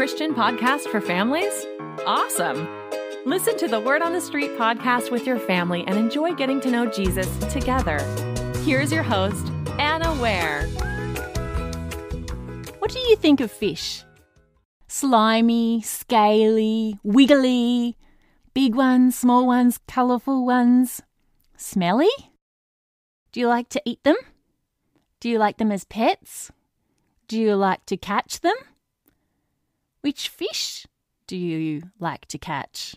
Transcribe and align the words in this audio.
Christian 0.00 0.34
podcast 0.34 0.88
for 0.88 0.98
families? 0.98 1.52
Awesome! 2.06 2.66
Listen 3.26 3.58
to 3.58 3.68
the 3.68 3.80
Word 3.80 4.00
on 4.00 4.14
the 4.14 4.20
Street 4.22 4.50
podcast 4.52 5.10
with 5.10 5.26
your 5.26 5.38
family 5.38 5.84
and 5.86 5.98
enjoy 5.98 6.32
getting 6.32 6.58
to 6.62 6.70
know 6.70 6.86
Jesus 6.86 7.28
together. 7.52 7.98
Here's 8.64 8.90
your 8.90 9.02
host, 9.02 9.52
Anna 9.78 10.14
Ware. 10.14 10.66
What 12.78 12.90
do 12.90 12.98
you 12.98 13.16
think 13.16 13.40
of 13.40 13.50
fish? 13.50 14.02
Slimy, 14.88 15.82
scaly, 15.82 16.98
wiggly, 17.02 17.98
big 18.54 18.74
ones, 18.74 19.18
small 19.18 19.46
ones, 19.46 19.80
colourful 19.86 20.46
ones. 20.46 21.02
Smelly? 21.58 22.08
Do 23.32 23.40
you 23.40 23.48
like 23.48 23.68
to 23.68 23.82
eat 23.84 24.02
them? 24.04 24.16
Do 25.20 25.28
you 25.28 25.36
like 25.36 25.58
them 25.58 25.70
as 25.70 25.84
pets? 25.84 26.50
Do 27.28 27.38
you 27.38 27.54
like 27.54 27.84
to 27.84 27.98
catch 27.98 28.40
them? 28.40 28.56
Which 30.00 30.30
fish 30.30 30.86
do 31.26 31.36
you 31.36 31.82
like 31.98 32.24
to 32.26 32.38
catch? 32.38 32.96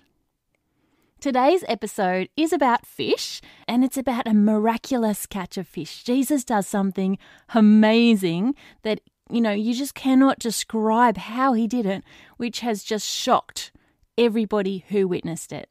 Today's 1.19 1.63
episode 1.67 2.29
is 2.37 2.53
about 2.53 2.85
fish 2.85 3.41
and 3.67 3.83
it's 3.83 3.97
about 3.97 4.27
a 4.27 4.33
miraculous 4.33 5.25
catch 5.25 5.57
of 5.57 5.67
fish. 5.67 6.03
Jesus 6.03 6.45
does 6.45 6.65
something 6.65 7.17
amazing 7.53 8.55
that, 8.83 9.01
you 9.29 9.41
know, 9.41 9.51
you 9.51 9.73
just 9.73 9.95
cannot 9.95 10.39
describe 10.39 11.17
how 11.17 11.51
he 11.51 11.67
did 11.67 11.85
it, 11.85 12.03
which 12.37 12.61
has 12.61 12.83
just 12.83 13.05
shocked 13.05 13.73
everybody 14.17 14.85
who 14.89 15.05
witnessed 15.07 15.51
it. 15.51 15.69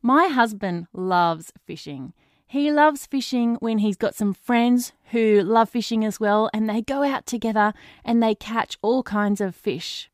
My 0.00 0.28
husband 0.28 0.86
loves 0.94 1.52
fishing. 1.66 2.14
He 2.46 2.70
loves 2.70 3.06
fishing 3.06 3.56
when 3.56 3.78
he's 3.78 3.96
got 3.96 4.14
some 4.14 4.32
friends 4.32 4.92
who 5.10 5.42
love 5.42 5.70
fishing 5.70 6.04
as 6.04 6.20
well, 6.20 6.48
and 6.54 6.68
they 6.68 6.80
go 6.80 7.02
out 7.02 7.26
together 7.26 7.74
and 8.04 8.22
they 8.22 8.34
catch 8.34 8.78
all 8.82 9.02
kinds 9.02 9.40
of 9.40 9.56
fish. 9.56 10.10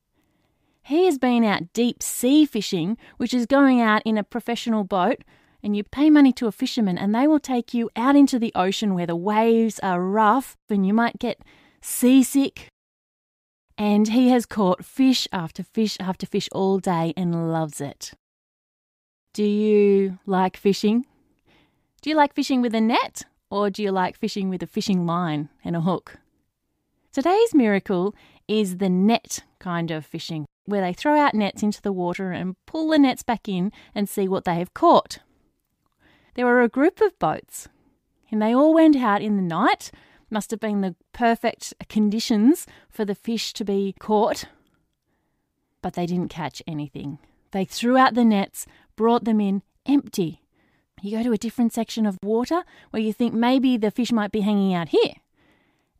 He 0.83 1.05
has 1.05 1.19
been 1.19 1.45
out 1.45 1.73
deep 1.73 2.03
sea 2.03 2.45
fishing, 2.47 2.97
which 3.19 3.35
is 3.35 3.47
going 3.47 3.81
out 3.81 4.03
in 4.05 4.17
a 4.17 4.25
professional 4.25 4.83
boat, 4.83 5.23
and 5.63 5.77
you 5.77 5.85
pay 5.85 6.11
money 6.11 6.33
to 6.33 6.47
a 6.47 6.53
fisherman, 6.53 6.99
and 6.99 7.15
they 7.15 7.29
will 7.29 7.39
take 7.39 7.73
you 7.75 7.91
out 7.95 8.17
into 8.17 8.39
the 8.39 8.53
ocean 8.55 8.95
where 8.95 9.07
the 9.07 9.15
waves 9.15 9.79
are 9.81 10.03
rough 10.03 10.57
and 10.69 10.87
you 10.87 10.95
might 10.95 11.19
get 11.19 11.41
seasick. 11.81 12.67
And 13.79 14.09
he 14.09 14.31
has 14.31 14.47
caught 14.47 14.85
fish 14.85 15.29
after 15.33 15.63
fish 15.63 15.97
after 16.01 16.27
fish 16.27 16.49
all 16.51 16.79
day 16.79 17.13
and 17.17 17.53
loves 17.53 17.81
it. 17.81 18.13
Do 19.35 19.45
you 19.45 20.19
like 20.27 20.57
fishing? 20.57 21.07
Do 22.03 22.11
you 22.11 22.17
like 22.17 22.35
fishing 22.35 22.63
with 22.63 22.75
a 22.75 22.81
net 22.81 23.23
or 23.49 23.71
do 23.71 23.81
you 23.81 23.93
like 23.93 24.17
fishing 24.17 24.49
with 24.49 24.61
a 24.61 24.67
fishing 24.67 25.07
line 25.07 25.51
and 25.65 25.77
a 25.77 25.83
hook? 25.83 26.19
Today's 27.13 27.55
miracle 27.55 28.13
is 28.49 28.79
the 28.79 28.89
net 28.89 29.45
kind 29.61 29.93
of 29.93 30.05
fishing, 30.05 30.45
where 30.65 30.81
they 30.81 30.93
throw 30.93 31.17
out 31.17 31.33
nets 31.33 31.63
into 31.63 31.81
the 31.81 31.93
water 31.93 32.33
and 32.33 32.57
pull 32.67 32.89
the 32.89 32.99
nets 32.99 33.23
back 33.23 33.49
in 33.49 33.71
and 33.95 34.09
see 34.09 34.27
what 34.27 34.45
they 34.45 34.57
have 34.57 34.75
caught. 34.75 35.21
There 36.35 36.45
were 36.45 36.63
a 36.63 36.69
group 36.69 37.01
of 37.01 37.17
boats, 37.21 37.69
and 38.33 38.43
they 38.43 38.53
all 38.53 38.75
went 38.75 38.97
out 38.97 39.23
in 39.23 39.37
the 39.37 39.43
night. 39.43 39.93
Must 40.29 40.51
have 40.51 40.59
been 40.59 40.81
the 40.81 40.97
perfect 41.13 41.73
conditions 41.89 42.67
for 42.91 43.05
the 43.05 43.15
fish 43.15 43.53
to 43.53 43.65
be 43.65 43.95
caught, 44.01 44.47
but 45.81 45.93
they 45.93 46.07
didn't 46.07 46.31
catch 46.31 46.63
anything. 46.67 47.21
They 47.53 47.65
threw 47.65 47.97
out 47.97 48.15
the 48.15 48.25
nets, 48.25 48.67
brought 48.97 49.23
them 49.23 49.41
in 49.41 49.63
empty. 49.87 50.42
You 51.03 51.19
go 51.19 51.25
to 51.25 51.33
a 51.33 51.39
different 51.39 51.73
section 51.73 52.07
of 52.07 52.17
water 52.23 52.63
where 52.91 53.03
you 53.03 53.13
think 53.13 53.35
maybe 53.35 53.77
the 53.77 53.91
fish 53.91 54.13
might 54.13 54.31
be 54.31 54.43
hanging 54.43 54.73
out 54.73 54.91
here 54.91 55.15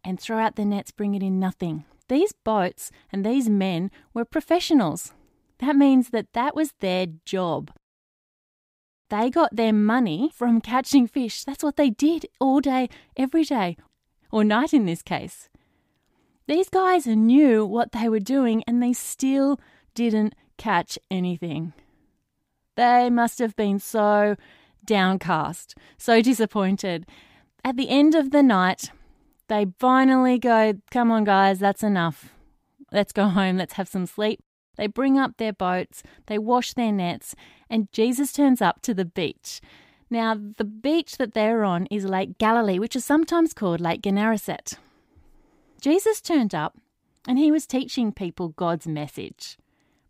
and 0.05 0.19
throw 0.19 0.39
out 0.39 0.55
the 0.55 0.65
nets, 0.65 0.93
bring 0.93 1.17
it 1.17 1.25
in 1.25 1.41
nothing. 1.41 1.85
These 2.09 2.33
boats 2.45 2.93
and 3.11 3.27
these 3.27 3.49
men 3.49 3.91
were 4.15 4.25
professionals. 4.25 5.13
That 5.59 5.75
means 5.75 6.11
that 6.11 6.33
that 6.35 6.55
was 6.55 6.75
their 6.79 7.07
job. 7.25 7.73
They 9.11 9.29
got 9.29 9.57
their 9.57 9.73
money 9.73 10.31
from 10.33 10.61
catching 10.61 11.09
fish. 11.09 11.43
That's 11.43 11.65
what 11.65 11.77
they 11.77 11.91
did 11.91 12.27
all 12.41 12.61
day, 12.61 12.89
every 13.17 13.43
day, 13.43 13.77
or 14.31 14.45
night 14.45 14.73
in 14.73 14.87
this 14.87 15.03
case. 15.03 15.49
These 16.47 16.69
guys 16.69 17.09
knew 17.09 17.67
what 17.67 17.91
they 17.91 18.09
were 18.09 18.21
doing 18.21 18.63
and 18.69 18.81
they 18.81 18.93
still 18.93 19.59
didn't 19.95 20.37
catch 20.59 20.97
anything. 21.11 21.73
They 22.77 23.11
must 23.11 23.41
have 23.41 23.57
been 23.57 23.81
so 23.81 24.37
downcast, 24.85 25.77
so 25.99 26.21
disappointed. 26.21 27.07
At 27.65 27.77
the 27.77 27.89
end 27.89 28.15
of 28.15 28.31
the 28.31 28.43
night, 28.43 28.91
they 29.49 29.67
finally 29.79 30.39
go, 30.39 30.75
Come 30.91 31.11
on, 31.11 31.25
guys, 31.25 31.59
that's 31.59 31.83
enough. 31.83 32.33
Let's 32.91 33.13
go 33.13 33.29
home, 33.29 33.57
let's 33.57 33.75
have 33.75 33.89
some 33.89 34.07
sleep. 34.07 34.41
They 34.77 34.87
bring 34.87 35.19
up 35.19 35.37
their 35.37 35.53
boats, 35.53 36.03
they 36.27 36.39
wash 36.39 36.73
their 36.75 36.93
nets, 36.93 37.35
and 37.69 37.93
Jesus 37.93 38.33
turns 38.33 38.63
up 38.63 38.83
to 38.83 38.95
the 38.95 39.05
beach. 39.05 39.61
Now, 40.11 40.35
the 40.35 40.65
beach 40.65 41.17
that 41.17 41.35
they're 41.35 41.65
on 41.65 41.87
is 41.87 42.05
Lake 42.05 42.37
Galilee, 42.39 42.79
which 42.79 42.97
is 42.97 43.05
sometimes 43.05 43.55
called 43.55 43.81
Lake 43.81 44.03
Gennesaret. 44.03 44.75
Jesus 45.81 46.21
turned 46.21 46.55
up 46.55 46.77
and 47.27 47.39
he 47.39 47.51
was 47.51 47.67
teaching 47.67 48.13
people 48.13 48.51
God's 48.51 48.87
message. 48.87 49.57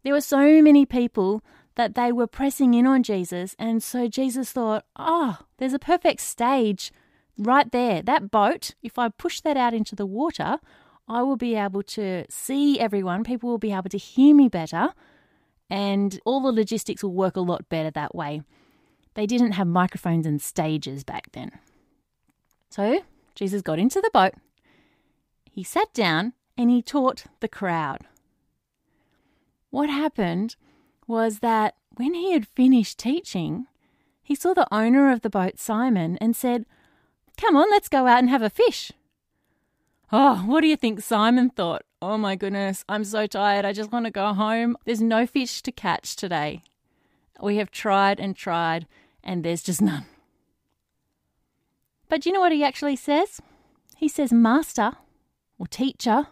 There 0.03 0.13
were 0.13 0.21
so 0.21 0.61
many 0.61 0.87
people 0.87 1.43
that 1.75 1.95
they 1.95 2.13
were 2.13 2.27
pressing 2.27 2.75
in 2.75 2.87
on 2.87 3.03
Jesus. 3.03 3.57
And 3.59 3.83
so 3.83 4.09
Jesus 4.09 4.53
thought, 4.53 4.85
oh, 4.97 5.39
there's 5.59 5.73
a 5.73 5.79
perfect 5.79 6.21
stage 6.21 6.93
right 7.39 7.71
there. 7.71 8.03
That 8.03 8.31
boat, 8.31 8.75
if 8.83 8.99
I 8.99 9.09
push 9.09 9.41
that 9.41 9.57
out 9.57 9.75
into 9.75 9.97
the 9.97 10.07
water, 10.07 10.59
I 11.09 11.23
will 11.23 11.37
be 11.37 11.55
able 11.55 11.83
to 11.83 12.25
see 12.29 12.79
everyone. 12.79 13.25
People 13.25 13.51
will 13.51 13.59
be 13.59 13.73
able 13.73 13.91
to 13.91 13.99
hear 13.99 14.35
me 14.35 14.49
better. 14.49 14.95
And 15.71 16.21
all 16.25 16.41
the 16.43 16.53
logistics 16.53 17.03
will 17.03 17.15
work 17.15 17.37
a 17.37 17.41
lot 17.41 17.69
better 17.69 17.91
that 17.91 18.15
way. 18.15 18.43
They 19.15 19.27
didn't 19.27 19.53
have 19.53 19.67
microphones 19.67 20.27
and 20.27 20.41
stages 20.41 21.05
back 21.05 21.33
then. 21.33 21.51
So 22.71 23.03
Jesus 23.35 23.63
got 23.63 23.79
into 23.79 24.01
the 24.01 24.11
boat. 24.13 24.35
He 25.51 25.65
sat 25.65 25.93
down 25.93 26.33
and 26.57 26.71
he 26.71 26.83
taught 26.83 27.25
the 27.41 27.49
crowd. 27.49 28.01
What 29.71 29.91
happened 29.91 30.57
was 31.07 31.41
that 31.41 31.75
when 31.97 32.15
he 32.15 32.33
had 32.33 32.47
finished 32.47 32.99
teaching, 32.99 33.67
he 34.23 34.35
saw 34.35 34.55
the 34.55 34.73
owner 34.73 35.11
of 35.11 35.23
the 35.23 35.31
boat, 35.31 35.59
Simon, 35.59 36.17
and 36.19 36.35
said, 36.35 36.65
Come 37.37 37.57
on, 37.57 37.71
let's 37.71 37.89
go 37.89 38.07
out 38.07 38.21
and 38.21 38.31
have 38.31 38.43
a 38.43 38.51
fish. 38.51 38.93
Oh, 40.11 40.43
what 40.47 40.61
do 40.61 40.67
you 40.67 40.77
think 40.77 41.01
Simon 41.01 41.51
thought? 41.51 41.83
Oh 42.01 42.19
my 42.19 42.37
goodness, 42.37 42.85
I'm 42.89 43.05
so 43.05 43.27
tired. 43.27 43.65
I 43.65 43.73
just 43.73 43.93
want 43.93 44.05
to 44.05 44.11
go 44.11 44.35
home. 44.35 44.77
There's 44.85 45.01
no 45.01 45.27
fish 45.27 45.63
to 45.63 45.73
catch 45.73 46.17
today. 46.17 46.63
We 47.41 47.57
have 47.57 47.71
tried 47.71 48.21
and 48.21 48.37
tried, 48.37 48.87
and 49.25 49.43
there's 49.43 49.63
just 49.63 49.81
none. 49.81 50.07
But 52.09 52.21
do 52.21 52.29
you 52.29 52.35
know 52.35 52.41
what 52.41 52.53
he 52.53 52.63
actually 52.63 52.97
says? 52.97 53.41
He 53.97 54.07
says, 54.07 54.33
Master 54.33 54.93
or 55.59 55.67
teacher, 55.67 56.27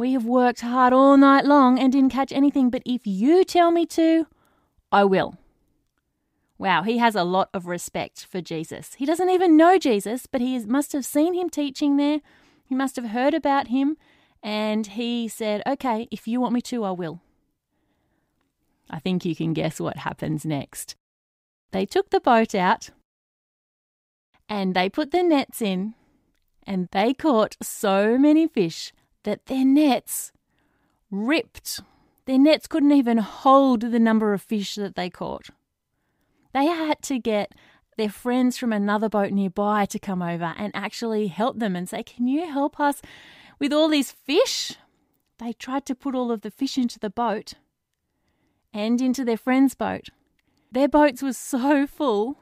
we 0.00 0.14
have 0.14 0.24
worked 0.24 0.62
hard 0.62 0.94
all 0.94 1.18
night 1.18 1.44
long 1.44 1.78
and 1.78 1.92
didn't 1.92 2.08
catch 2.08 2.32
anything, 2.32 2.70
but 2.70 2.80
if 2.86 3.06
you 3.06 3.44
tell 3.44 3.70
me 3.70 3.84
to, 3.84 4.26
I 4.90 5.04
will. 5.04 5.36
Wow, 6.56 6.84
he 6.84 6.96
has 6.96 7.14
a 7.14 7.22
lot 7.22 7.50
of 7.52 7.66
respect 7.66 8.24
for 8.24 8.40
Jesus. 8.40 8.94
He 8.94 9.04
doesn't 9.04 9.28
even 9.28 9.58
know 9.58 9.76
Jesus, 9.76 10.24
but 10.24 10.40
he 10.40 10.58
must 10.60 10.94
have 10.94 11.04
seen 11.04 11.34
him 11.34 11.50
teaching 11.50 11.98
there. 11.98 12.20
He 12.64 12.74
must 12.74 12.96
have 12.96 13.08
heard 13.10 13.34
about 13.34 13.68
him, 13.68 13.98
and 14.42 14.86
he 14.86 15.28
said, 15.28 15.62
Okay, 15.66 16.08
if 16.10 16.26
you 16.26 16.40
want 16.40 16.54
me 16.54 16.62
to, 16.62 16.82
I 16.82 16.92
will. 16.92 17.20
I 18.88 19.00
think 19.00 19.26
you 19.26 19.36
can 19.36 19.52
guess 19.52 19.80
what 19.80 19.98
happens 19.98 20.46
next. 20.46 20.96
They 21.72 21.84
took 21.84 22.08
the 22.08 22.20
boat 22.20 22.54
out 22.54 22.88
and 24.48 24.74
they 24.74 24.88
put 24.88 25.10
the 25.10 25.22
nets 25.22 25.60
in, 25.60 25.92
and 26.66 26.88
they 26.90 27.12
caught 27.12 27.58
so 27.60 28.16
many 28.16 28.48
fish 28.48 28.94
that 29.24 29.46
their 29.46 29.64
nets 29.64 30.32
ripped. 31.10 31.80
Their 32.26 32.38
nets 32.38 32.66
couldn't 32.66 32.92
even 32.92 33.18
hold 33.18 33.80
the 33.80 33.98
number 33.98 34.32
of 34.32 34.42
fish 34.42 34.74
that 34.76 34.94
they 34.94 35.10
caught. 35.10 35.50
They 36.52 36.66
had 36.66 37.02
to 37.02 37.18
get 37.18 37.54
their 37.96 38.08
friends 38.10 38.56
from 38.56 38.72
another 38.72 39.08
boat 39.08 39.32
nearby 39.32 39.86
to 39.86 39.98
come 39.98 40.22
over 40.22 40.54
and 40.56 40.74
actually 40.74 41.26
help 41.26 41.58
them 41.58 41.76
and 41.76 41.88
say, 41.88 42.02
Can 42.02 42.26
you 42.26 42.50
help 42.50 42.80
us 42.80 43.02
with 43.58 43.72
all 43.72 43.88
these 43.88 44.12
fish? 44.12 44.76
They 45.38 45.52
tried 45.52 45.86
to 45.86 45.94
put 45.94 46.14
all 46.14 46.30
of 46.30 46.42
the 46.42 46.50
fish 46.50 46.76
into 46.76 46.98
the 46.98 47.10
boat 47.10 47.54
and 48.72 49.00
into 49.00 49.24
their 49.24 49.36
friend's 49.36 49.74
boat. 49.74 50.08
Their 50.72 50.88
boats 50.88 51.22
were 51.22 51.32
so 51.32 51.86
full 51.86 52.38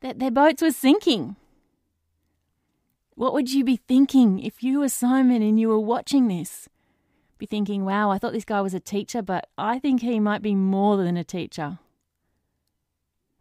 that 0.00 0.18
their 0.18 0.30
boats 0.30 0.62
were 0.62 0.70
sinking. 0.70 1.36
What 3.18 3.32
would 3.32 3.52
you 3.52 3.64
be 3.64 3.74
thinking 3.74 4.38
if 4.38 4.62
you 4.62 4.78
were 4.78 4.88
Simon 4.88 5.42
and 5.42 5.58
you 5.58 5.70
were 5.70 5.80
watching 5.80 6.28
this? 6.28 6.68
Be 7.36 7.46
thinking, 7.46 7.84
wow, 7.84 8.12
I 8.12 8.18
thought 8.18 8.32
this 8.32 8.44
guy 8.44 8.60
was 8.60 8.74
a 8.74 8.78
teacher, 8.78 9.22
but 9.22 9.48
I 9.58 9.80
think 9.80 10.02
he 10.02 10.20
might 10.20 10.40
be 10.40 10.54
more 10.54 10.96
than 10.96 11.16
a 11.16 11.24
teacher. 11.24 11.80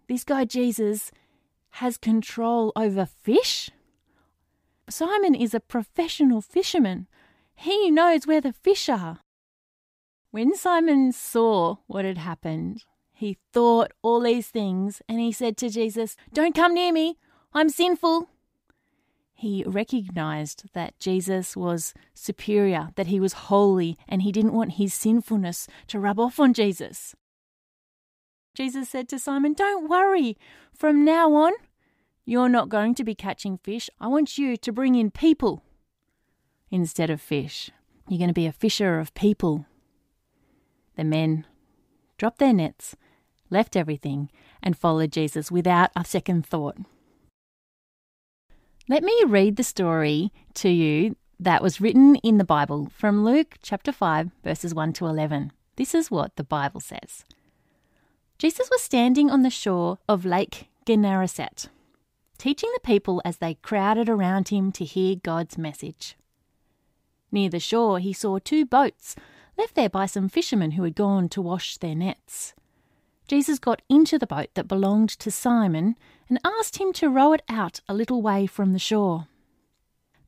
This 0.09 0.23
guy, 0.23 0.45
Jesus, 0.45 1.11
has 1.73 1.95
control 1.99 2.73
over 2.75 3.05
fish. 3.05 3.69
Simon 4.89 5.35
is 5.35 5.53
a 5.53 5.59
professional 5.59 6.41
fisherman. 6.41 7.05
He 7.53 7.91
knows 7.91 8.25
where 8.25 8.41
the 8.41 8.53
fish 8.53 8.89
are. 8.89 9.19
When 10.31 10.55
Simon 10.55 11.11
saw 11.11 11.75
what 11.85 12.03
had 12.03 12.17
happened, 12.17 12.83
he 13.13 13.37
thought 13.53 13.91
all 14.01 14.21
these 14.21 14.47
things 14.47 15.03
and 15.07 15.19
he 15.19 15.31
said 15.31 15.55
to 15.57 15.69
Jesus, 15.69 16.15
Don't 16.33 16.55
come 16.55 16.73
near 16.73 16.91
me, 16.91 17.19
I'm 17.53 17.69
sinful. 17.69 18.27
He 19.39 19.63
recognized 19.67 20.63
that 20.73 20.99
Jesus 20.99 21.55
was 21.55 21.93
superior, 22.15 22.89
that 22.95 23.05
he 23.05 23.19
was 23.19 23.33
holy, 23.33 23.95
and 24.09 24.23
he 24.23 24.31
didn't 24.31 24.53
want 24.53 24.73
his 24.73 24.95
sinfulness 24.95 25.67
to 25.89 25.99
rub 25.99 26.19
off 26.19 26.39
on 26.39 26.55
Jesus. 26.55 27.15
Jesus 28.55 28.89
said 28.89 29.07
to 29.09 29.19
Simon, 29.19 29.53
Don't 29.53 29.87
worry, 29.87 30.39
from 30.73 31.05
now 31.05 31.35
on, 31.35 31.53
you're 32.25 32.49
not 32.49 32.69
going 32.69 32.95
to 32.95 33.03
be 33.03 33.13
catching 33.13 33.59
fish. 33.59 33.91
I 34.01 34.07
want 34.07 34.39
you 34.39 34.57
to 34.57 34.71
bring 34.71 34.95
in 34.95 35.11
people 35.11 35.61
instead 36.71 37.11
of 37.11 37.21
fish. 37.21 37.69
You're 38.09 38.17
going 38.17 38.29
to 38.29 38.33
be 38.33 38.47
a 38.47 38.51
fisher 38.51 38.97
of 38.97 39.13
people. 39.13 39.67
The 40.95 41.03
men 41.03 41.45
dropped 42.17 42.39
their 42.39 42.53
nets, 42.53 42.95
left 43.51 43.75
everything, 43.75 44.31
and 44.63 44.75
followed 44.75 45.11
Jesus 45.11 45.51
without 45.51 45.91
a 45.95 46.03
second 46.03 46.43
thought. 46.43 46.77
Let 48.89 49.03
me 49.03 49.21
read 49.27 49.57
the 49.57 49.63
story 49.63 50.31
to 50.53 50.69
you 50.69 51.17
that 51.41 51.61
was 51.61 51.81
written 51.81 52.15
in 52.23 52.37
the 52.37 52.45
Bible 52.45 52.89
from 52.95 53.25
Luke 53.25 53.57
chapter 53.61 53.91
5, 53.91 54.31
verses 54.45 54.73
1 54.73 54.93
to 54.93 55.07
11. 55.07 55.51
This 55.75 55.93
is 55.93 56.09
what 56.09 56.37
the 56.37 56.45
Bible 56.45 56.79
says 56.79 57.25
Jesus 58.37 58.69
was 58.71 58.81
standing 58.81 59.29
on 59.29 59.41
the 59.41 59.49
shore 59.49 59.97
of 60.07 60.23
Lake 60.23 60.69
Gennesaret, 60.85 61.67
teaching 62.37 62.69
the 62.73 62.79
people 62.79 63.21
as 63.25 63.39
they 63.39 63.55
crowded 63.55 64.07
around 64.07 64.47
him 64.47 64.71
to 64.71 64.85
hear 64.85 65.17
God's 65.17 65.57
message. 65.57 66.15
Near 67.29 67.49
the 67.49 67.59
shore, 67.59 67.99
he 67.99 68.13
saw 68.13 68.39
two 68.39 68.65
boats 68.65 69.17
left 69.57 69.75
there 69.75 69.89
by 69.89 70.05
some 70.05 70.29
fishermen 70.29 70.71
who 70.71 70.83
had 70.83 70.95
gone 70.95 71.27
to 71.29 71.41
wash 71.41 71.75
their 71.75 71.93
nets. 71.93 72.53
Jesus 73.27 73.59
got 73.59 73.81
into 73.89 74.17
the 74.17 74.27
boat 74.27 74.49
that 74.53 74.67
belonged 74.67 75.09
to 75.09 75.29
Simon 75.29 75.95
and 76.29 76.39
asked 76.43 76.77
him 76.77 76.93
to 76.93 77.09
row 77.09 77.33
it 77.33 77.41
out 77.49 77.81
a 77.87 77.93
little 77.93 78.21
way 78.21 78.47
from 78.47 78.73
the 78.73 78.79
shore. 78.79 79.27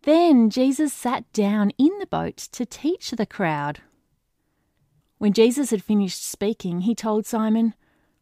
Then 0.04 0.50
Jesus 0.50 0.94
sat 0.94 1.32
down 1.34 1.72
in 1.78 1.98
the 2.00 2.08
boat 2.08 2.38
to 2.38 2.66
teach 2.66 3.12
the 3.12 3.26
crowd. 3.26 3.82
When 5.18 5.34
Jesus 5.34 5.72
had 5.72 5.84
finished 5.84 6.26
speaking, 6.26 6.82
he 6.82 6.96
told 6.96 7.26
Simon, 7.26 7.74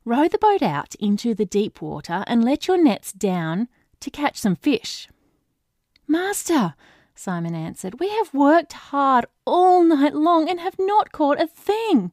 Row 0.05 0.27
the 0.27 0.37
boat 0.37 0.63
out 0.63 0.95
into 0.95 1.35
the 1.35 1.45
deep 1.45 1.81
water 1.81 2.23
and 2.27 2.43
let 2.43 2.67
your 2.67 2.81
nets 2.81 3.11
down 3.11 3.67
to 3.99 4.09
catch 4.09 4.37
some 4.37 4.55
fish. 4.55 5.07
Master, 6.07 6.75
Simon 7.13 7.53
answered, 7.53 7.99
We 7.99 8.09
have 8.09 8.33
worked 8.33 8.73
hard 8.73 9.25
all 9.45 9.83
night 9.83 10.13
long 10.13 10.49
and 10.49 10.59
have 10.59 10.77
not 10.79 11.11
caught 11.11 11.41
a 11.41 11.47
thing. 11.47 12.11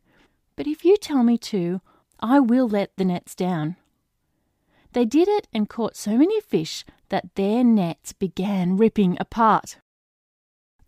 But 0.57 0.67
if 0.67 0.85
you 0.85 0.97
tell 0.97 1.23
me 1.23 1.39
to, 1.39 1.81
I 2.25 2.41
will 2.41 2.67
let 2.67 2.97
the 2.97 3.05
nets 3.05 3.35
down. 3.35 3.76
They 4.94 5.05
did 5.05 5.29
it 5.29 5.47
and 5.53 5.69
caught 5.69 5.94
so 5.94 6.17
many 6.17 6.41
fish 6.41 6.82
that 7.11 7.35
their 7.35 7.62
nets 7.62 8.15
began 8.15 8.79
ripping 8.79 9.19
apart. 9.21 9.76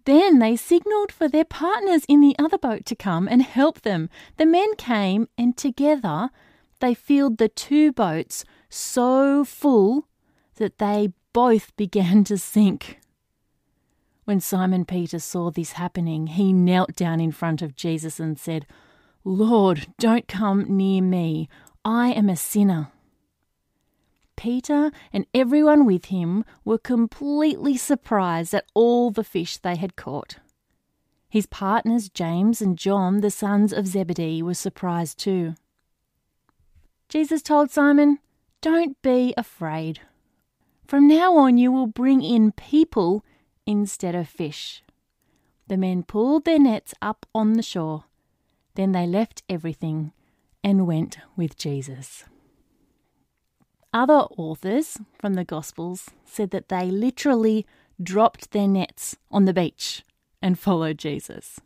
Then 0.06 0.38
they 0.38 0.56
signaled 0.56 1.12
for 1.12 1.28
their 1.28 1.44
partners 1.44 2.06
in 2.08 2.22
the 2.22 2.34
other 2.38 2.56
boat 2.56 2.86
to 2.86 2.94
come 2.94 3.28
and 3.28 3.42
help 3.42 3.82
them. 3.82 4.08
The 4.38 4.46
men 4.46 4.76
came, 4.76 5.28
and 5.36 5.54
together 5.58 6.30
they 6.80 6.94
filled 6.94 7.36
the 7.36 7.50
two 7.50 7.92
boats 7.92 8.46
so 8.70 9.44
full 9.44 10.08
that 10.54 10.78
they 10.78 11.12
both 11.34 11.76
began 11.76 12.24
to 12.24 12.38
sink. 12.38 12.98
When 14.24 14.40
Simon 14.40 14.86
Peter 14.86 15.18
saw 15.18 15.50
this 15.50 15.72
happening, 15.72 16.28
he 16.28 16.54
knelt 16.54 16.96
down 16.96 17.20
in 17.20 17.30
front 17.30 17.60
of 17.60 17.76
Jesus 17.76 18.18
and 18.18 18.38
said, 18.38 18.64
Lord, 19.28 19.88
don't 19.98 20.28
come 20.28 20.76
near 20.76 21.02
me. 21.02 21.48
I 21.84 22.12
am 22.12 22.28
a 22.28 22.36
sinner. 22.36 22.92
Peter 24.36 24.92
and 25.12 25.26
everyone 25.34 25.84
with 25.84 26.04
him 26.04 26.44
were 26.64 26.78
completely 26.78 27.76
surprised 27.76 28.54
at 28.54 28.66
all 28.72 29.10
the 29.10 29.24
fish 29.24 29.56
they 29.56 29.74
had 29.74 29.96
caught. 29.96 30.36
His 31.28 31.46
partners, 31.46 32.08
James 32.08 32.62
and 32.62 32.78
John, 32.78 33.20
the 33.20 33.32
sons 33.32 33.72
of 33.72 33.88
Zebedee, 33.88 34.44
were 34.44 34.54
surprised 34.54 35.18
too. 35.18 35.56
Jesus 37.08 37.42
told 37.42 37.72
Simon, 37.72 38.20
Don't 38.60 39.02
be 39.02 39.34
afraid. 39.36 40.02
From 40.86 41.08
now 41.08 41.36
on, 41.36 41.58
you 41.58 41.72
will 41.72 41.88
bring 41.88 42.22
in 42.22 42.52
people 42.52 43.24
instead 43.66 44.14
of 44.14 44.28
fish. 44.28 44.84
The 45.66 45.76
men 45.76 46.04
pulled 46.04 46.44
their 46.44 46.60
nets 46.60 46.94
up 47.02 47.26
on 47.34 47.54
the 47.54 47.62
shore. 47.64 48.04
Then 48.76 48.92
they 48.92 49.06
left 49.06 49.42
everything 49.48 50.12
and 50.62 50.86
went 50.86 51.18
with 51.34 51.56
Jesus. 51.56 52.24
Other 53.92 54.26
authors 54.36 54.98
from 55.18 55.34
the 55.34 55.44
Gospels 55.44 56.10
said 56.26 56.50
that 56.50 56.68
they 56.68 56.90
literally 56.90 57.66
dropped 58.02 58.50
their 58.50 58.68
nets 58.68 59.16
on 59.30 59.46
the 59.46 59.54
beach 59.54 60.04
and 60.42 60.58
followed 60.58 60.98
Jesus. 60.98 61.58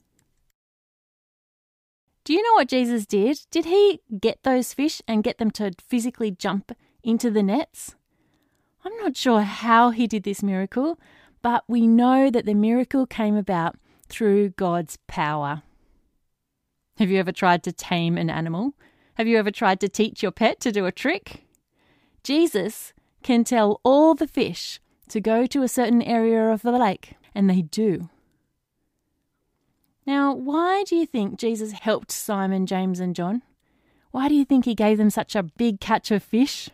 Do 2.22 2.32
you 2.32 2.42
know 2.44 2.54
what 2.54 2.68
Jesus 2.68 3.06
did? 3.06 3.40
Did 3.50 3.64
he 3.64 4.00
get 4.20 4.44
those 4.44 4.72
fish 4.72 5.02
and 5.08 5.24
get 5.24 5.38
them 5.38 5.50
to 5.52 5.72
physically 5.84 6.30
jump 6.30 6.70
into 7.02 7.28
the 7.28 7.42
nets? 7.42 7.96
I'm 8.84 8.96
not 8.98 9.16
sure 9.16 9.40
how 9.40 9.90
he 9.90 10.06
did 10.06 10.22
this 10.22 10.44
miracle, 10.44 11.00
but 11.42 11.64
we 11.66 11.88
know 11.88 12.30
that 12.30 12.46
the 12.46 12.54
miracle 12.54 13.04
came 13.04 13.36
about 13.36 13.76
through 14.08 14.50
God's 14.50 14.96
power. 15.08 15.62
Have 17.00 17.10
you 17.10 17.18
ever 17.18 17.32
tried 17.32 17.62
to 17.62 17.72
tame 17.72 18.18
an 18.18 18.28
animal? 18.28 18.74
Have 19.14 19.26
you 19.26 19.38
ever 19.38 19.50
tried 19.50 19.80
to 19.80 19.88
teach 19.88 20.22
your 20.22 20.32
pet 20.32 20.60
to 20.60 20.70
do 20.70 20.84
a 20.84 20.92
trick? 20.92 21.46
Jesus 22.22 22.92
can 23.22 23.42
tell 23.42 23.80
all 23.82 24.14
the 24.14 24.26
fish 24.26 24.80
to 25.08 25.18
go 25.18 25.46
to 25.46 25.62
a 25.62 25.68
certain 25.68 26.02
area 26.02 26.50
of 26.50 26.60
the 26.60 26.72
lake, 26.72 27.14
and 27.34 27.48
they 27.48 27.62
do. 27.62 28.10
Now, 30.06 30.34
why 30.34 30.84
do 30.86 30.94
you 30.94 31.06
think 31.06 31.38
Jesus 31.38 31.72
helped 31.72 32.12
Simon, 32.12 32.66
James, 32.66 33.00
and 33.00 33.16
John? 33.16 33.40
Why 34.10 34.28
do 34.28 34.34
you 34.34 34.44
think 34.44 34.66
he 34.66 34.74
gave 34.74 34.98
them 34.98 35.08
such 35.08 35.34
a 35.34 35.42
big 35.42 35.80
catch 35.80 36.10
of 36.10 36.22
fish? 36.22 36.68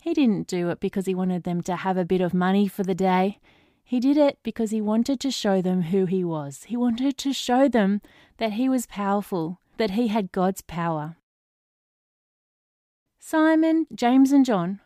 He 0.00 0.14
didn't 0.14 0.46
do 0.46 0.70
it 0.70 0.80
because 0.80 1.04
he 1.04 1.14
wanted 1.14 1.44
them 1.44 1.60
to 1.64 1.76
have 1.76 1.98
a 1.98 2.06
bit 2.06 2.22
of 2.22 2.32
money 2.32 2.68
for 2.68 2.84
the 2.84 2.94
day. 2.94 3.38
He 3.92 4.00
did 4.00 4.16
it 4.16 4.38
because 4.42 4.70
he 4.70 4.80
wanted 4.80 5.20
to 5.20 5.30
show 5.30 5.60
them 5.60 5.82
who 5.82 6.06
he 6.06 6.24
was. 6.24 6.62
He 6.62 6.78
wanted 6.78 7.18
to 7.18 7.34
show 7.34 7.68
them 7.68 8.00
that 8.38 8.54
he 8.54 8.66
was 8.66 8.86
powerful, 8.86 9.60
that 9.76 9.90
he 9.90 10.08
had 10.08 10.32
God's 10.32 10.62
power. 10.62 11.16
Simon, 13.18 13.86
James, 13.94 14.32
and 14.32 14.46
John 14.46 14.80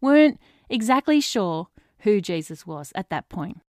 weren't 0.00 0.40
exactly 0.68 1.20
sure 1.20 1.68
who 2.00 2.20
Jesus 2.20 2.66
was 2.66 2.90
at 2.96 3.10
that 3.10 3.28
point. 3.28 3.60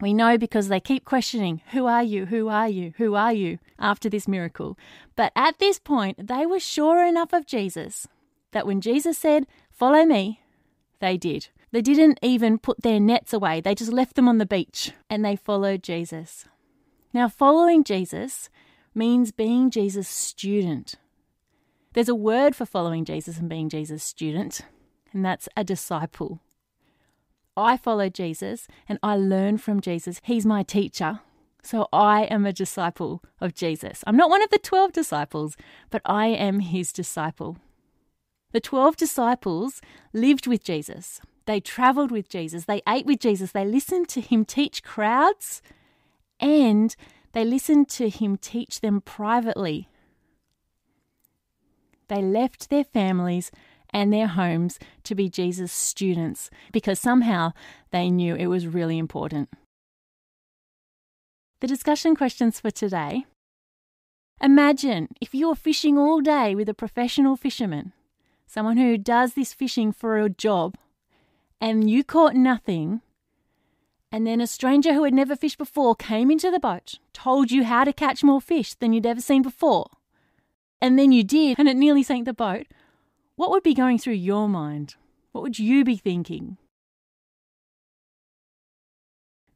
We 0.00 0.12
know 0.12 0.36
because 0.36 0.66
they 0.66 0.80
keep 0.80 1.04
questioning, 1.04 1.62
Who 1.70 1.86
are 1.86 2.02
you? 2.02 2.26
Who 2.26 2.48
are 2.48 2.68
you? 2.68 2.94
Who 2.96 3.14
are 3.14 3.32
you? 3.32 3.60
after 3.78 4.08
this 4.08 4.26
miracle. 4.26 4.76
But 5.14 5.30
at 5.36 5.60
this 5.60 5.78
point, 5.78 6.26
they 6.26 6.44
were 6.44 6.58
sure 6.58 7.06
enough 7.06 7.32
of 7.32 7.46
Jesus 7.46 8.08
that 8.50 8.66
when 8.66 8.80
Jesus 8.80 9.16
said, 9.16 9.46
Follow 9.70 10.04
me, 10.04 10.40
they 10.98 11.16
did. 11.16 11.50
They 11.70 11.82
didn't 11.82 12.18
even 12.22 12.58
put 12.58 12.82
their 12.82 13.00
nets 13.00 13.32
away, 13.32 13.60
they 13.60 13.74
just 13.74 13.92
left 13.92 14.16
them 14.16 14.28
on 14.28 14.38
the 14.38 14.46
beach 14.46 14.92
and 15.10 15.24
they 15.24 15.36
followed 15.36 15.82
Jesus. 15.82 16.46
Now, 17.12 17.28
following 17.28 17.84
Jesus 17.84 18.48
means 18.94 19.32
being 19.32 19.70
Jesus' 19.70 20.08
student. 20.08 20.96
There's 21.94 22.08
a 22.08 22.14
word 22.14 22.54
for 22.54 22.66
following 22.66 23.04
Jesus 23.04 23.38
and 23.38 23.48
being 23.48 23.68
Jesus' 23.68 24.02
student, 24.02 24.60
and 25.12 25.24
that's 25.24 25.48
a 25.56 25.64
disciple. 25.64 26.40
I 27.56 27.76
follow 27.76 28.08
Jesus 28.08 28.68
and 28.88 28.98
I 29.02 29.16
learn 29.16 29.58
from 29.58 29.80
Jesus. 29.80 30.20
He's 30.22 30.46
my 30.46 30.62
teacher. 30.62 31.20
So 31.62 31.88
I 31.92 32.22
am 32.24 32.46
a 32.46 32.52
disciple 32.52 33.22
of 33.40 33.54
Jesus. 33.54 34.04
I'm 34.06 34.16
not 34.16 34.30
one 34.30 34.42
of 34.42 34.50
the 34.50 34.58
12 34.58 34.92
disciples, 34.92 35.56
but 35.90 36.00
I 36.04 36.28
am 36.28 36.60
his 36.60 36.92
disciple. 36.92 37.58
The 38.52 38.60
12 38.60 38.96
disciples 38.96 39.80
lived 40.12 40.46
with 40.46 40.62
Jesus. 40.62 41.20
They 41.48 41.60
traveled 41.60 42.10
with 42.10 42.28
Jesus. 42.28 42.66
They 42.66 42.82
ate 42.86 43.06
with 43.06 43.20
Jesus. 43.20 43.52
They 43.52 43.64
listened 43.64 44.06
to 44.10 44.20
him 44.20 44.44
teach 44.44 44.82
crowds 44.82 45.62
and 46.38 46.94
they 47.32 47.42
listened 47.42 47.88
to 47.88 48.10
him 48.10 48.36
teach 48.36 48.82
them 48.82 49.00
privately. 49.00 49.88
They 52.08 52.20
left 52.20 52.68
their 52.68 52.84
families 52.84 53.50
and 53.88 54.12
their 54.12 54.26
homes 54.26 54.78
to 55.04 55.14
be 55.14 55.30
Jesus' 55.30 55.72
students 55.72 56.50
because 56.70 57.00
somehow 57.00 57.54
they 57.92 58.10
knew 58.10 58.34
it 58.34 58.48
was 58.48 58.66
really 58.66 58.98
important. 58.98 59.48
The 61.60 61.66
discussion 61.66 62.14
questions 62.14 62.60
for 62.60 62.70
today 62.70 63.24
Imagine 64.42 65.08
if 65.18 65.34
you 65.34 65.48
were 65.48 65.54
fishing 65.54 65.96
all 65.96 66.20
day 66.20 66.54
with 66.54 66.68
a 66.68 66.74
professional 66.74 67.36
fisherman 67.36 67.94
someone 68.46 68.76
who 68.76 68.98
does 68.98 69.32
this 69.32 69.54
fishing 69.54 69.92
for 69.92 70.18
a 70.18 70.28
job, 70.28 70.76
and 71.60 71.90
you 71.90 72.04
caught 72.04 72.34
nothing, 72.34 73.00
And 74.10 74.26
then 74.26 74.40
a 74.40 74.46
stranger 74.46 74.94
who 74.94 75.04
had 75.04 75.12
never 75.12 75.36
fished 75.36 75.58
before 75.58 75.94
came 75.94 76.30
into 76.30 76.50
the 76.50 76.58
boat, 76.60 76.98
told 77.12 77.50
you 77.50 77.64
how 77.64 77.84
to 77.84 77.92
catch 77.92 78.24
more 78.24 78.40
fish 78.40 78.72
than 78.74 78.94
you'd 78.94 79.04
ever 79.04 79.20
seen 79.20 79.42
before. 79.42 79.90
And 80.80 80.98
then 80.98 81.12
you 81.12 81.22
did, 81.22 81.58
and 81.58 81.68
it 81.68 81.76
nearly 81.76 82.02
sank 82.02 82.24
the 82.24 82.32
boat. 82.32 82.66
What 83.36 83.50
would 83.50 83.62
be 83.62 83.74
going 83.74 83.98
through 83.98 84.14
your 84.14 84.48
mind? 84.48 84.94
What 85.32 85.42
would 85.42 85.58
you 85.58 85.84
be 85.84 85.96
thinking? 85.96 86.56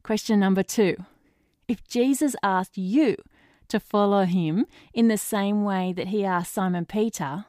Question 0.03 0.39
number 0.39 0.63
two 0.63 0.97
If 1.67 1.87
Jesus 1.87 2.35
asked 2.43 2.77
you 2.77 3.15
to 3.69 3.79
follow 3.79 4.25
him 4.25 4.67
in 4.93 5.07
the 5.07 5.17
same 5.17 5.63
way 5.63 5.93
that 5.93 6.09
he 6.09 6.23
asked 6.23 6.53
Simon 6.53 6.85
Peter, 6.85 7.45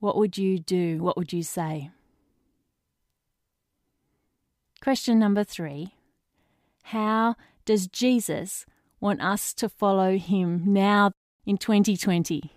what 0.00 0.16
would 0.16 0.36
you 0.36 0.58
do? 0.58 0.98
What 0.98 1.16
would 1.16 1.32
you 1.32 1.42
say? 1.42 1.90
Question 4.84 5.18
number 5.18 5.44
three 5.44 5.94
How 6.82 7.36
does 7.64 7.86
Jesus 7.86 8.66
want 9.00 9.22
us 9.22 9.54
to 9.54 9.70
follow 9.70 10.18
him 10.18 10.62
now 10.66 11.12
in 11.46 11.56
2020? 11.56 12.52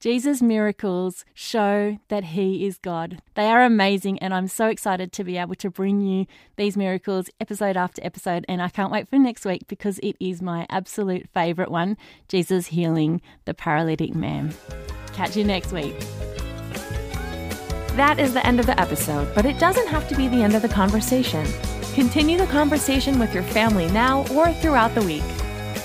Jesus' 0.00 0.42
miracles 0.42 1.24
show 1.34 2.00
that 2.08 2.24
He 2.24 2.66
is 2.66 2.78
God. 2.78 3.22
They 3.34 3.46
are 3.46 3.62
amazing, 3.62 4.18
and 4.18 4.34
I'm 4.34 4.48
so 4.48 4.66
excited 4.66 5.12
to 5.12 5.24
be 5.24 5.36
able 5.36 5.54
to 5.54 5.70
bring 5.70 6.00
you 6.00 6.26
these 6.56 6.76
miracles 6.76 7.30
episode 7.40 7.76
after 7.76 8.04
episode. 8.04 8.44
And 8.48 8.60
I 8.60 8.68
can't 8.68 8.92
wait 8.92 9.08
for 9.08 9.18
next 9.18 9.44
week 9.44 9.68
because 9.68 10.00
it 10.00 10.16
is 10.18 10.42
my 10.42 10.66
absolute 10.68 11.28
favorite 11.32 11.70
one 11.70 11.96
Jesus 12.28 12.66
healing 12.66 13.20
the 13.44 13.54
paralytic 13.54 14.16
man. 14.16 14.52
Catch 15.12 15.36
you 15.36 15.44
next 15.44 15.70
week. 15.72 15.94
That 17.96 18.18
is 18.18 18.34
the 18.34 18.46
end 18.46 18.60
of 18.60 18.66
the 18.66 18.78
episode, 18.80 19.34
but 19.34 19.46
it 19.46 19.58
doesn't 19.58 19.88
have 19.88 20.08
to 20.08 20.16
be 20.16 20.28
the 20.28 20.42
end 20.42 20.54
of 20.54 20.62
the 20.62 20.68
conversation. 20.68 21.46
Continue 21.94 22.38
the 22.38 22.46
conversation 22.46 23.18
with 23.18 23.34
your 23.34 23.42
family 23.42 23.90
now 23.90 24.26
or 24.32 24.52
throughout 24.52 24.94
the 24.94 25.02
week 25.02 25.24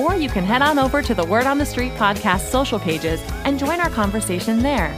or 0.01 0.15
you 0.15 0.29
can 0.29 0.43
head 0.43 0.61
on 0.61 0.77
over 0.79 1.01
to 1.01 1.13
the 1.13 1.25
Word 1.25 1.45
on 1.45 1.57
the 1.57 1.65
Street 1.65 1.91
podcast 1.93 2.49
social 2.49 2.79
pages 2.79 3.21
and 3.45 3.59
join 3.59 3.79
our 3.79 3.89
conversation 3.89 4.61
there. 4.61 4.93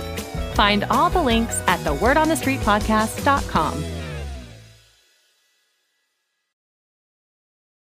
Find 0.54 0.86
all 0.86 1.10
the 1.10 1.22
links 1.22 1.62
at 1.68 1.80
thewordonthestreetpodcast.com. 1.82 3.84